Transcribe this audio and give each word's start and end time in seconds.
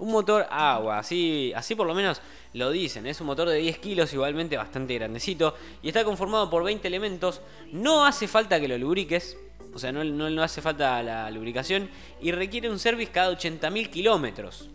Un 0.00 0.10
motor 0.10 0.46
agua, 0.50 0.98
así, 0.98 1.52
así 1.54 1.74
por 1.74 1.86
lo 1.86 1.94
menos 1.94 2.20
lo 2.54 2.70
dicen. 2.70 3.06
Es 3.06 3.20
un 3.20 3.26
motor 3.28 3.48
de 3.48 3.56
10 3.58 3.78
kilos, 3.78 4.12
igualmente 4.12 4.56
bastante 4.56 4.94
grandecito. 4.94 5.54
Y 5.82 5.88
está 5.88 6.04
conformado 6.04 6.50
por 6.50 6.64
20 6.64 6.88
elementos. 6.88 7.40
No 7.72 8.04
hace 8.04 8.26
falta 8.26 8.58
que 8.60 8.66
lo 8.66 8.76
lubriques. 8.78 9.36
O 9.72 9.78
sea, 9.78 9.92
no, 9.92 10.02
no, 10.02 10.28
no 10.30 10.42
hace 10.42 10.60
falta 10.60 11.02
la 11.02 11.30
lubricación. 11.30 11.88
Y 12.20 12.32
requiere 12.32 12.68
un 12.68 12.78
service 12.78 13.12
cada 13.12 13.30
80.000 13.32 13.90
kilómetros. 13.90 14.68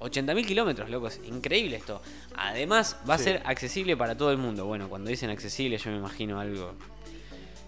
80.000 0.00 0.44
kilómetros, 0.46 0.90
loco, 0.90 1.08
es 1.08 1.20
increíble 1.26 1.76
esto. 1.76 2.02
Además, 2.36 2.98
va 3.08 3.14
a 3.14 3.18
Sí. 3.18 3.24
ser 3.24 3.42
accesible 3.46 3.96
para 3.96 4.14
todo 4.16 4.30
el 4.30 4.36
mundo. 4.36 4.66
Bueno, 4.66 4.88
cuando 4.90 5.08
dicen 5.08 5.30
accesible, 5.30 5.78
yo 5.78 5.90
me 5.90 5.96
imagino 5.96 6.38
algo 6.38 6.74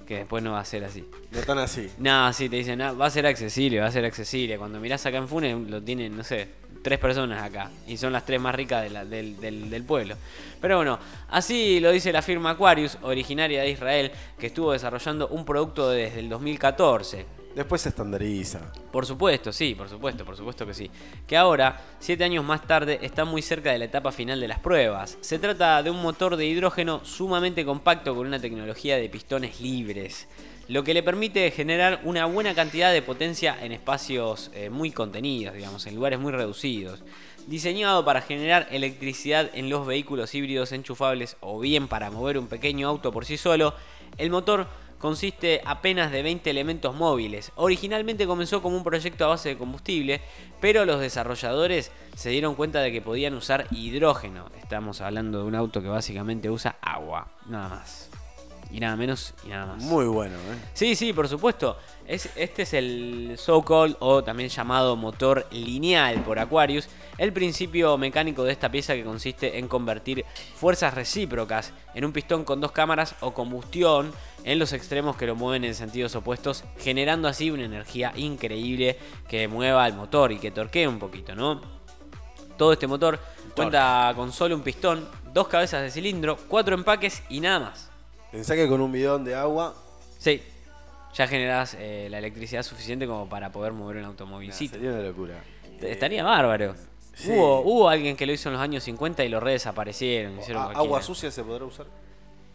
que 0.08 0.16
después 0.16 0.42
no 0.42 0.52
va 0.52 0.60
a 0.60 0.64
ser 0.64 0.84
así. 0.84 1.04
No 1.32 1.40
tan 1.42 1.58
así. 1.58 1.90
No, 1.98 2.32
sí, 2.32 2.48
te 2.48 2.56
dicen, 2.56 2.80
"Ah, 2.80 2.92
va 2.92 3.04
a 3.06 3.10
ser 3.10 3.26
accesible, 3.26 3.78
va 3.78 3.86
a 3.86 3.92
ser 3.92 4.06
accesible. 4.06 4.56
Cuando 4.56 4.80
mirás 4.80 5.04
acá 5.04 5.18
en 5.18 5.28
Funes, 5.28 5.54
lo 5.68 5.82
tienen, 5.82 6.16
no 6.16 6.24
sé, 6.24 6.48
tres 6.82 6.98
personas 6.98 7.42
acá. 7.42 7.70
Y 7.86 7.98
son 7.98 8.14
las 8.14 8.24
tres 8.24 8.40
más 8.40 8.54
ricas 8.54 8.82
de 8.84 8.88
la- 8.90 9.04
del, 9.04 9.38
del- 9.38 9.68
del 9.68 9.82
pueblo. 9.84 10.14
Pero 10.62 10.76
bueno, 10.76 10.98
así 11.28 11.78
lo 11.80 11.90
dice 11.92 12.10
la 12.12 12.22
firma 12.22 12.50
Aquarius, 12.50 12.96
originaria 13.02 13.60
de 13.60 13.70
Israel, 13.70 14.10
que 14.38 14.46
estuvo 14.46 14.72
desarrollando 14.72 15.28
un 15.28 15.44
producto 15.44 15.90
desde 15.90 16.20
el 16.20 16.30
2014. 16.30 17.26
Después 17.58 17.82
se 17.82 17.88
estandariza. 17.88 18.60
Por 18.92 19.04
supuesto, 19.04 19.52
sí, 19.52 19.74
por 19.74 19.88
supuesto, 19.88 20.24
por 20.24 20.36
supuesto 20.36 20.64
que 20.64 20.74
sí. 20.74 20.88
Que 21.26 21.36
ahora, 21.36 21.80
siete 21.98 22.22
años 22.22 22.44
más 22.44 22.64
tarde, 22.64 23.00
está 23.02 23.24
muy 23.24 23.42
cerca 23.42 23.72
de 23.72 23.80
la 23.80 23.86
etapa 23.86 24.12
final 24.12 24.38
de 24.38 24.46
las 24.46 24.60
pruebas. 24.60 25.18
Se 25.22 25.40
trata 25.40 25.82
de 25.82 25.90
un 25.90 26.00
motor 26.00 26.36
de 26.36 26.46
hidrógeno 26.46 27.04
sumamente 27.04 27.64
compacto 27.64 28.14
con 28.14 28.28
una 28.28 28.40
tecnología 28.40 28.96
de 28.96 29.08
pistones 29.08 29.60
libres, 29.60 30.28
lo 30.68 30.84
que 30.84 30.94
le 30.94 31.02
permite 31.02 31.50
generar 31.50 32.00
una 32.04 32.26
buena 32.26 32.54
cantidad 32.54 32.92
de 32.92 33.02
potencia 33.02 33.56
en 33.60 33.72
espacios 33.72 34.52
eh, 34.54 34.70
muy 34.70 34.92
contenidos, 34.92 35.56
digamos, 35.56 35.84
en 35.88 35.96
lugares 35.96 36.20
muy 36.20 36.30
reducidos. 36.30 37.02
Diseñado 37.48 38.04
para 38.04 38.20
generar 38.20 38.68
electricidad 38.70 39.50
en 39.52 39.68
los 39.68 39.84
vehículos 39.84 40.32
híbridos 40.32 40.70
enchufables 40.70 41.36
o 41.40 41.58
bien 41.58 41.88
para 41.88 42.12
mover 42.12 42.38
un 42.38 42.46
pequeño 42.46 42.86
auto 42.86 43.10
por 43.10 43.24
sí 43.24 43.36
solo, 43.36 43.74
el 44.16 44.30
motor 44.30 44.68
consiste 44.98 45.62
apenas 45.64 46.10
de 46.10 46.22
20 46.22 46.50
elementos 46.50 46.94
móviles. 46.94 47.52
Originalmente 47.56 48.26
comenzó 48.26 48.62
como 48.62 48.76
un 48.76 48.84
proyecto 48.84 49.24
a 49.24 49.28
base 49.28 49.50
de 49.50 49.58
combustible, 49.58 50.20
pero 50.60 50.84
los 50.84 51.00
desarrolladores 51.00 51.90
se 52.14 52.30
dieron 52.30 52.54
cuenta 52.54 52.80
de 52.80 52.92
que 52.92 53.02
podían 53.02 53.34
usar 53.34 53.66
hidrógeno. 53.70 54.46
Estamos 54.60 55.00
hablando 55.00 55.38
de 55.38 55.44
un 55.44 55.54
auto 55.54 55.82
que 55.82 55.88
básicamente 55.88 56.50
usa 56.50 56.76
agua, 56.82 57.28
nada 57.46 57.68
más. 57.68 58.10
Y 58.70 58.80
nada 58.80 58.96
menos 58.96 59.34
y 59.44 59.48
nada 59.48 59.66
más. 59.66 59.82
Muy 59.82 60.06
bueno, 60.06 60.36
¿eh? 60.36 60.58
Sí, 60.74 60.94
sí, 60.94 61.12
por 61.14 61.26
supuesto. 61.26 61.78
Es, 62.06 62.28
este 62.36 62.62
es 62.62 62.74
el 62.74 63.34
so-called 63.38 63.96
o 64.00 64.22
también 64.22 64.50
llamado 64.50 64.94
motor 64.94 65.46
lineal 65.50 66.22
por 66.22 66.38
Aquarius, 66.38 66.88
el 67.16 67.32
principio 67.32 67.96
mecánico 67.96 68.44
de 68.44 68.52
esta 68.52 68.70
pieza 68.70 68.94
que 68.94 69.04
consiste 69.04 69.58
en 69.58 69.68
convertir 69.68 70.24
fuerzas 70.54 70.94
recíprocas 70.94 71.72
en 71.94 72.04
un 72.04 72.12
pistón 72.12 72.44
con 72.44 72.60
dos 72.60 72.72
cámaras 72.72 73.14
o 73.20 73.32
combustión 73.32 74.12
en 74.44 74.58
los 74.58 74.72
extremos 74.72 75.16
que 75.16 75.26
lo 75.26 75.34
mueven 75.34 75.64
en 75.64 75.74
sentidos 75.74 76.14
opuestos, 76.14 76.64
generando 76.78 77.28
así 77.28 77.50
una 77.50 77.64
energía 77.64 78.12
increíble 78.16 78.98
que 79.28 79.48
mueva 79.48 79.86
el 79.86 79.94
motor 79.94 80.32
y 80.32 80.38
que 80.38 80.50
torquee 80.50 80.86
un 80.86 80.98
poquito, 80.98 81.34
¿no? 81.34 81.60
Todo 82.56 82.72
este 82.72 82.86
motor 82.86 83.18
cuenta 83.54 84.12
con 84.16 84.32
solo 84.32 84.54
un 84.54 84.62
pistón, 84.62 85.08
dos 85.32 85.48
cabezas 85.48 85.82
de 85.82 85.90
cilindro, 85.90 86.36
cuatro 86.48 86.74
empaques 86.74 87.22
y 87.28 87.40
nada 87.40 87.60
más. 87.60 87.90
Pensá 88.32 88.54
que 88.54 88.68
con 88.68 88.80
un 88.80 88.92
bidón 88.92 89.24
de 89.24 89.34
agua 89.34 89.74
Sí, 90.18 90.42
ya 91.14 91.26
generás 91.26 91.76
eh, 91.78 92.08
la 92.10 92.18
electricidad 92.18 92.62
suficiente 92.62 93.06
como 93.06 93.28
para 93.28 93.50
poder 93.52 93.72
mover 93.72 93.96
un 93.96 94.02
nah, 94.02 94.08
automovilcito. 94.08 94.74
sería 94.74 94.90
una 94.92 95.02
locura. 95.02 95.34
Estaría 95.80 96.24
bárbaro. 96.24 96.74
sí. 97.14 97.30
Hubo, 97.30 97.60
hubo 97.60 97.88
alguien 97.88 98.16
que 98.16 98.26
lo 98.26 98.32
hizo 98.32 98.48
en 98.48 98.54
los 98.54 98.62
años 98.62 98.82
50 98.84 99.24
y 99.24 99.28
lo 99.28 99.40
re 99.40 99.52
desaparecieron. 99.52 100.38
hicieron 100.38 100.62
A- 100.62 100.66
cualquiera. 100.66 100.84
¿Agua 100.86 101.02
sucia 101.02 101.30
se 101.30 101.42
podrá 101.44 101.64
usar? 101.64 101.86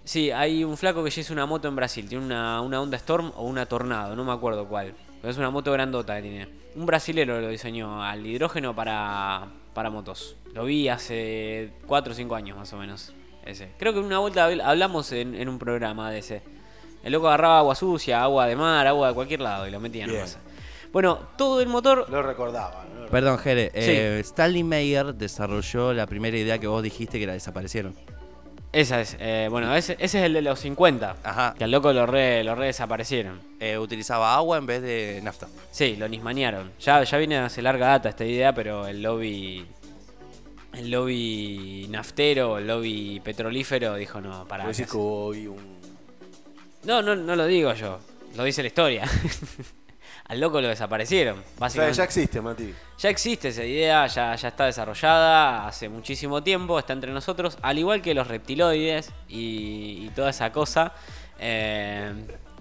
Sí, 0.03 0.29
hay 0.31 0.65
un 0.65 0.75
flaco 0.75 1.01
que 1.03 1.09
ya 1.09 1.21
hizo 1.21 1.31
una 1.33 1.45
moto 1.45 1.67
en 1.69 1.75
Brasil. 1.77 2.07
Tiene 2.09 2.25
una, 2.25 2.59
una 2.61 2.81
Honda 2.81 2.97
Storm 2.97 3.31
o 3.37 3.43
una 3.45 3.65
Tornado, 3.65 4.15
no 4.17 4.25
me 4.25 4.33
acuerdo 4.33 4.67
cuál. 4.67 4.93
Pero 5.21 5.31
es 5.31 5.37
una 5.37 5.49
moto 5.49 5.71
grandota 5.71 6.17
que 6.17 6.21
tiene. 6.23 6.49
Un 6.75 6.85
brasilero 6.85 7.39
lo 7.39 7.47
diseñó 7.47 8.03
al 8.03 8.25
hidrógeno 8.25 8.75
para, 8.75 9.47
para 9.73 9.89
motos. 9.89 10.35
Lo 10.53 10.65
vi 10.65 10.89
hace 10.89 11.71
4 11.87 12.11
o 12.11 12.15
5 12.15 12.35
años 12.35 12.57
más 12.57 12.73
o 12.73 12.77
menos. 12.77 13.13
Ese. 13.45 13.69
Creo 13.77 13.93
que 13.93 13.99
en 13.99 14.05
una 14.05 14.19
vuelta 14.19 14.49
habl- 14.49 14.61
hablamos 14.63 15.11
en, 15.11 15.35
en 15.35 15.49
un 15.49 15.59
programa 15.59 16.11
de 16.11 16.19
ese. 16.19 16.41
El 17.03 17.11
loco 17.13 17.27
agarraba 17.27 17.59
agua 17.59 17.75
sucia, 17.75 18.23
agua 18.23 18.47
de 18.47 18.55
mar, 18.55 18.87
agua 18.87 19.09
de 19.09 19.13
cualquier 19.13 19.41
lado 19.41 19.67
y 19.67 19.71
lo 19.71 19.79
metía 19.79 20.05
en 20.05 20.09
Bien. 20.11 20.21
masa. 20.21 20.39
Bueno, 20.93 21.19
todo 21.37 21.59
el 21.59 21.67
motor. 21.67 22.05
Lo 22.09 22.21
recordaba, 22.23 22.85
¿no? 22.95 23.07
Perdón, 23.07 23.37
Jere. 23.39 23.71
eh, 23.73 24.19
Stanley 24.21 24.63
Meyer 24.63 25.13
desarrolló 25.13 25.91
la 25.93 26.05
primera 26.07 26.37
idea 26.37 26.57
que 26.59 26.67
vos 26.67 26.81
dijiste 26.83 27.19
que 27.19 27.27
la 27.27 27.33
desaparecieron. 27.33 27.95
Esa 28.71 29.01
es. 29.01 29.17
eh, 29.19 29.47
bueno, 29.51 29.75
ese, 29.75 29.93
ese 29.99 30.19
es 30.19 30.25
el 30.25 30.33
de 30.33 30.41
los 30.41 30.59
50. 30.59 31.17
Ajá. 31.23 31.53
Que 31.57 31.63
al 31.65 31.71
loco 31.71 31.91
lo 31.93 32.05
re, 32.07 32.43
lo 32.43 32.55
re 32.55 32.67
desaparecieron. 32.67 33.39
Eh, 33.59 33.77
utilizaba 33.77 34.35
agua 34.35 34.57
en 34.57 34.65
vez 34.65 34.81
de 34.81 35.19
nafta. 35.23 35.47
Sí, 35.71 35.95
lo 35.95 36.07
nismanearon. 36.07 36.71
Ya, 36.79 37.03
ya 37.03 37.17
viene 37.17 37.37
hace 37.37 37.61
larga 37.61 37.87
data 37.87 38.09
esta 38.09 38.25
idea, 38.25 38.53
pero 38.55 38.87
el 38.87 39.01
lobby. 39.03 39.65
El 40.73 40.89
lobby 40.89 41.87
naftero, 41.89 42.57
el 42.57 42.67
lobby 42.67 43.19
petrolífero 43.23 43.95
dijo 43.95 44.19
no, 44.21 44.47
para. 44.47 44.65
Decís 44.67 44.87
que 44.89 44.97
hubo 44.97 45.25
hoy 45.25 45.47
un... 45.47 45.77
No, 46.83 47.01
no, 47.01 47.15
no 47.15 47.35
lo 47.35 47.45
digo 47.45 47.73
yo. 47.73 47.99
Lo 48.35 48.43
dice 48.43 48.61
la 48.63 48.67
historia. 48.67 49.03
Al 50.25 50.39
loco 50.39 50.61
lo 50.61 50.69
desaparecieron, 50.69 51.39
O 51.39 51.41
sea, 51.43 51.53
básicamente. 51.59 51.97
ya 51.97 52.03
existe, 52.05 52.41
Mati. 52.41 52.73
Ya 52.97 53.09
existe 53.09 53.49
esa 53.49 53.65
idea, 53.65 54.07
ya, 54.07 54.33
ya 54.35 54.47
está 54.47 54.65
desarrollada 54.65 55.67
hace 55.67 55.89
muchísimo 55.89 56.41
tiempo, 56.41 56.79
está 56.79 56.93
entre 56.93 57.11
nosotros, 57.11 57.57
al 57.61 57.77
igual 57.77 58.01
que 58.01 58.13
los 58.13 58.27
reptiloides 58.27 59.11
y, 59.27 60.05
y 60.05 60.11
toda 60.15 60.29
esa 60.29 60.51
cosa. 60.53 60.93
Eh, 61.39 62.13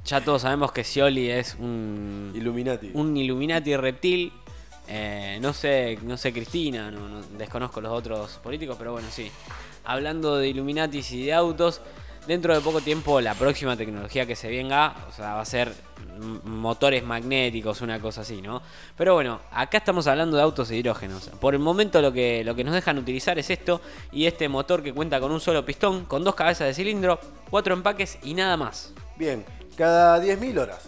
ya 0.04 0.20
todos 0.20 0.42
sabemos 0.42 0.72
que 0.72 0.82
Scioli 0.82 1.30
es 1.30 1.54
un, 1.54 2.32
Illuminati. 2.34 2.90
un 2.94 3.16
Illuminati 3.16 3.76
reptil. 3.76 4.32
Eh, 4.88 5.38
no 5.41 5.53
sé, 5.53 5.98
no 6.03 6.16
sé 6.16 6.32
Cristina, 6.32 6.91
no, 6.91 7.09
no- 7.09 7.22
desconozco 7.38 7.81
los 7.81 7.93
otros 7.93 8.32
políticos, 8.43 8.76
pero 8.78 8.93
bueno, 8.93 9.09
sí. 9.10 9.31
Hablando 9.84 10.37
de 10.37 10.48
Illuminatis 10.48 11.10
y 11.12 11.25
de 11.26 11.32
autos, 11.32 11.81
dentro 12.26 12.54
de 12.54 12.60
poco 12.60 12.81
tiempo 12.81 13.20
la 13.20 13.34
próxima 13.34 13.76
tecnología 13.76 14.26
que 14.26 14.37
se 14.37 14.48
venga, 14.48 14.94
o 15.09 15.12
sea, 15.12 15.34
va 15.34 15.41
a 15.41 15.44
ser 15.44 15.72
motores 16.44 17.03
magnéticos, 17.04 17.81
una 17.81 17.98
cosa 18.00 18.20
así, 18.20 18.43
¿no? 18.43 18.60
Pero 18.97 19.15
bueno, 19.15 19.41
acá 19.50 19.78
estamos 19.78 20.06
hablando 20.06 20.37
de 20.37 20.43
autos 20.43 20.69
de 20.69 20.76
hidrógenos. 20.76 21.31
Por 21.41 21.54
el 21.54 21.60
momento 21.60 22.00
lo 22.03 22.12
que, 22.12 22.44
lo 22.44 22.54
que 22.54 22.64
nos 22.64 22.75
dejan 22.75 22.99
utilizar 22.99 23.38
es 23.38 23.50
esto 23.50 23.81
y 24.12 24.26
este 24.26 24.49
motor 24.49 24.82
que 24.82 24.93
cuenta 24.93 25.20
con 25.20 25.32
un 25.32 25.41
solo 25.41 25.64
pistón, 25.64 26.04
con 26.04 26.22
dos 26.22 26.34
cabezas 26.34 26.66
de 26.69 26.75
cilindro, 26.75 27.19
cuatro 27.50 27.72
empaques 27.75 28.19
y 28.22 28.34
nada 28.34 28.56
más. 28.56 28.93
Bien, 29.16 29.44
cada 29.76 30.20
10.000 30.22 30.59
horas. 30.59 30.81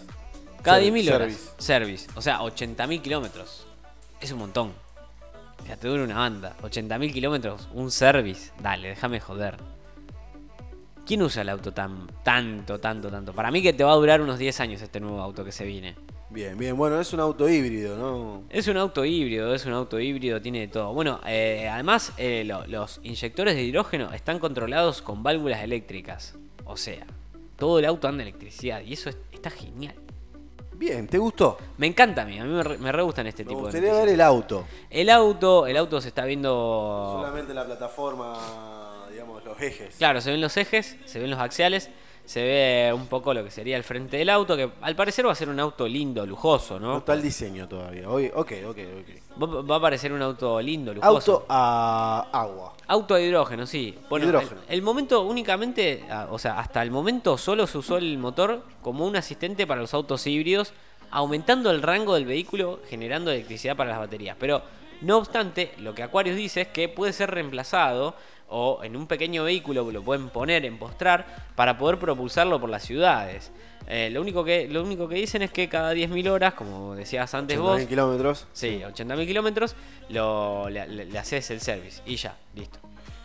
Cada 0.62 0.78
Ser- 0.78 0.92
10.000 0.92 1.08
horas. 1.14 1.32
service. 1.32 1.50
Service. 1.58 2.08
O 2.16 2.22
sea, 2.22 2.40
80.000 2.42 3.00
kilómetros. 3.02 3.66
Es 4.20 4.32
un 4.32 4.38
montón. 4.38 4.72
O 5.62 5.66
sea, 5.66 5.76
te 5.76 5.88
dura 5.88 6.04
una 6.04 6.16
banda. 6.18 6.56
80.000 6.62 7.12
kilómetros, 7.12 7.68
un 7.72 7.90
service. 7.90 8.50
Dale, 8.60 8.88
déjame 8.88 9.20
joder. 9.20 9.56
¿Quién 11.06 11.22
usa 11.22 11.42
el 11.42 11.50
auto 11.50 11.72
tan, 11.72 12.06
tanto, 12.22 12.80
tanto, 12.80 13.10
tanto? 13.10 13.32
Para 13.34 13.50
mí 13.50 13.62
que 13.62 13.72
te 13.74 13.84
va 13.84 13.92
a 13.92 13.96
durar 13.96 14.20
unos 14.22 14.38
10 14.38 14.58
años 14.60 14.80
este 14.80 15.00
nuevo 15.00 15.20
auto 15.20 15.44
que 15.44 15.52
se 15.52 15.64
viene. 15.66 15.94
Bien, 16.30 16.56
bien. 16.56 16.76
Bueno, 16.76 16.98
es 17.00 17.12
un 17.12 17.20
auto 17.20 17.48
híbrido, 17.48 17.96
¿no? 17.98 18.42
Es 18.48 18.66
un 18.68 18.76
auto 18.78 19.04
híbrido, 19.04 19.54
es 19.54 19.66
un 19.66 19.74
auto 19.74 20.00
híbrido, 20.00 20.40
tiene 20.40 20.60
de 20.60 20.68
todo. 20.68 20.92
Bueno, 20.94 21.20
eh, 21.26 21.68
además 21.70 22.12
eh, 22.16 22.42
lo- 22.46 22.66
los 22.66 23.00
inyectores 23.04 23.54
de 23.54 23.62
hidrógeno 23.62 24.12
están 24.12 24.38
controlados 24.38 25.02
con 25.02 25.22
válvulas 25.22 25.62
eléctricas. 25.62 26.34
O 26.64 26.76
sea, 26.78 27.06
todo 27.58 27.78
el 27.78 27.84
auto 27.84 28.08
anda 28.08 28.22
electricidad 28.22 28.80
y 28.80 28.94
eso 28.94 29.10
es- 29.10 29.18
está 29.30 29.50
genial. 29.50 29.94
Bien, 30.76 31.06
¿te 31.06 31.18
gustó? 31.18 31.56
Me 31.78 31.86
encanta 31.86 32.22
a 32.22 32.24
mí, 32.24 32.38
a 32.38 32.44
mí 32.44 32.50
me 32.52 32.62
re, 32.62 32.78
me 32.78 32.90
re 32.92 33.02
gustan 33.02 33.26
este 33.26 33.44
Me 33.44 33.48
tipo 33.50 33.58
de 33.60 33.64
gustaría 33.64 33.88
noticias. 33.88 34.06
ver 34.06 34.14
el 34.14 34.20
auto. 34.20 34.64
El 34.90 35.10
auto, 35.10 35.66
el 35.66 35.76
auto 35.76 36.00
se 36.00 36.08
está 36.08 36.24
viendo. 36.24 37.18
Solamente 37.20 37.54
la 37.54 37.64
plataforma, 37.64 39.06
digamos, 39.10 39.44
los 39.44 39.60
ejes. 39.60 39.94
Claro, 39.96 40.20
se 40.20 40.30
ven 40.30 40.40
los 40.40 40.56
ejes, 40.56 40.96
se 41.04 41.18
ven 41.20 41.30
los 41.30 41.38
axiales, 41.40 41.90
se 42.24 42.42
ve 42.42 42.92
un 42.94 43.06
poco 43.06 43.34
lo 43.34 43.44
que 43.44 43.50
sería 43.50 43.76
el 43.76 43.84
frente 43.84 44.16
del 44.16 44.30
auto, 44.30 44.56
que 44.56 44.70
al 44.80 44.96
parecer 44.96 45.26
va 45.26 45.32
a 45.32 45.34
ser 45.34 45.48
un 45.48 45.60
auto 45.60 45.86
lindo, 45.86 46.24
lujoso, 46.24 46.80
No 46.80 46.92
¿no? 46.92 46.98
está 46.98 47.12
el 47.12 47.22
diseño 47.22 47.68
todavía. 47.68 48.08
Hoy, 48.08 48.30
ok, 48.34 48.52
ok, 48.66 48.78
ok. 49.00 49.42
Va, 49.42 49.62
va 49.62 49.76
a 49.76 49.80
parecer 49.80 50.12
un 50.12 50.22
auto 50.22 50.60
lindo, 50.60 50.94
lujoso. 50.94 51.32
Auto 51.32 51.46
a 51.48 52.26
agua. 52.32 52.74
Auto 52.86 53.14
a 53.14 53.20
hidrógeno, 53.20 53.66
sí. 53.66 53.96
Bueno, 54.08 54.26
Hidrógeno. 54.26 54.60
El, 54.68 54.74
el 54.76 54.82
momento 54.82 55.22
únicamente, 55.22 56.04
o 56.30 56.38
sea, 56.38 56.58
hasta 56.58 56.82
el 56.82 56.90
momento 56.90 57.36
solo 57.36 57.66
se 57.66 57.78
usó 57.78 57.98
el 57.98 58.16
motor 58.18 58.62
como 58.82 59.06
un 59.06 59.16
asistente 59.16 59.66
para 59.66 59.80
los 59.82 59.92
autos 59.92 60.26
híbridos, 60.26 60.72
aumentando 61.10 61.70
el 61.70 61.82
rango 61.82 62.14
del 62.14 62.24
vehículo, 62.24 62.80
generando 62.88 63.30
electricidad 63.30 63.76
para 63.76 63.90
las 63.90 63.98
baterías. 63.98 64.36
Pero, 64.40 64.62
no 65.02 65.18
obstante, 65.18 65.72
lo 65.78 65.94
que 65.94 66.02
Aquarius 66.02 66.36
dice 66.36 66.62
es 66.62 66.68
que 66.68 66.88
puede 66.88 67.12
ser 67.12 67.30
reemplazado 67.30 68.14
o 68.48 68.80
en 68.84 68.96
un 68.96 69.06
pequeño 69.06 69.44
vehículo 69.44 69.90
lo 69.90 70.02
pueden 70.02 70.28
poner 70.28 70.64
en 70.64 70.78
postrar 70.78 71.26
para 71.56 71.76
poder 71.78 71.98
propulsarlo 71.98 72.60
por 72.60 72.70
las 72.70 72.82
ciudades. 72.84 73.50
Eh, 73.86 74.08
lo, 74.10 74.20
único 74.22 74.44
que, 74.44 74.66
lo 74.68 74.82
único 74.82 75.08
que 75.08 75.16
dicen 75.16 75.42
es 75.42 75.50
que 75.50 75.68
cada 75.68 75.92
10.000 75.92 76.28
horas, 76.30 76.54
como 76.54 76.94
decías 76.94 77.34
antes 77.34 77.58
vos, 77.58 77.80
80.000 77.82 77.88
kilómetros. 77.88 78.46
sí, 78.52 78.80
80.000 78.82 79.26
kilómetros, 79.26 79.76
lo, 80.08 80.68
le, 80.70 80.86
le- 80.88 81.04
le 81.06 81.18
haces 81.18 81.50
el 81.50 81.60
service 81.60 82.00
y 82.06 82.16
ya, 82.16 82.36
listo. 82.54 82.78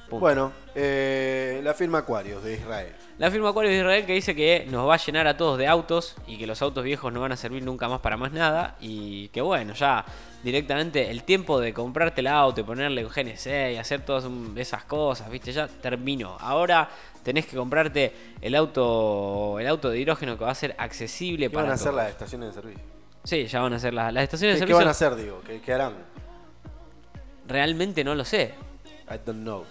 Punto. 0.09 0.19
Bueno, 0.19 0.51
eh, 0.73 1.61
la 1.63 1.73
firma 1.73 1.99
Aquarius 1.99 2.43
de 2.43 2.53
Israel. 2.55 2.95
La 3.19 3.29
firma 3.29 3.49
Acuarios 3.49 3.73
de 3.73 3.79
Israel 3.79 4.05
que 4.05 4.13
dice 4.13 4.33
que 4.33 4.65
nos 4.71 4.87
va 4.87 4.93
a 4.93 4.97
llenar 4.97 5.27
a 5.27 5.35
todos 5.35 5.57
de 5.57 5.67
autos 5.67 6.15
y 6.25 6.37
que 6.37 6.47
los 6.47 6.61
autos 6.61 6.85
viejos 6.85 7.11
no 7.11 7.19
van 7.19 7.33
a 7.33 7.35
servir 7.35 7.61
nunca 7.61 7.89
más 7.89 7.99
para 7.99 8.15
más 8.15 8.31
nada 8.31 8.77
y 8.79 9.27
que 9.27 9.41
bueno, 9.41 9.73
ya 9.73 10.05
directamente 10.41 11.11
el 11.11 11.23
tiempo 11.23 11.59
de 11.59 11.73
comprarte 11.73 12.21
el 12.21 12.27
auto 12.27 12.61
y 12.61 12.63
ponerle 12.63 13.05
un 13.05 13.11
GNC 13.11 13.73
y 13.73 13.75
hacer 13.75 14.05
todas 14.05 14.23
esas 14.55 14.85
cosas, 14.85 15.29
viste, 15.29 15.51
ya 15.51 15.67
terminó. 15.67 16.37
Ahora 16.39 16.89
tenés 17.21 17.45
que 17.45 17.57
comprarte 17.57 18.13
el 18.39 18.55
auto 18.55 19.59
el 19.59 19.67
auto 19.67 19.89
de 19.89 19.99
hidrógeno 19.99 20.37
que 20.37 20.45
va 20.45 20.51
a 20.51 20.55
ser 20.55 20.73
accesible 20.77 21.47
¿Qué 21.47 21.53
para 21.53 21.63
van 21.63 21.71
a 21.71 21.75
hacer 21.75 21.93
las 21.93 22.09
estaciones 22.09 22.55
de 22.55 22.61
servicio? 22.61 22.83
Sí, 23.25 23.47
ya 23.47 23.59
van 23.59 23.73
a 23.73 23.79
ser 23.79 23.93
las, 23.93 24.13
las 24.13 24.23
estaciones 24.23 24.55
¿Qué, 24.55 24.61
de 24.61 24.65
qué 24.65 24.73
servicio. 24.73 24.77
van 24.77 24.87
a 24.87 24.91
hacer, 24.91 25.15
digo? 25.15 25.41
¿Qué, 25.45 25.59
qué 25.59 25.73
harán? 25.73 25.93
Realmente 27.47 28.03
no 28.05 28.15
lo 28.15 28.23
sé. 28.23 28.53
I 29.11 29.19
don't 29.25 29.41
know. 29.41 29.65